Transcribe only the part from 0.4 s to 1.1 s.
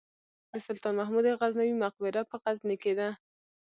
د سلطان